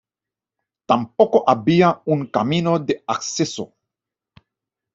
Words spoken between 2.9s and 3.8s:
acceso.